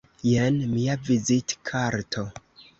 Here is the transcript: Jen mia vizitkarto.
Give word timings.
Jen 0.29 0.57
mia 0.71 0.95
vizitkarto. 1.11 2.29